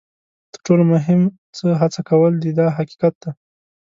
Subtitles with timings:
[0.53, 1.21] تر ټولو مهم
[1.57, 3.31] څه هڅه کول دي دا حقیقت دی.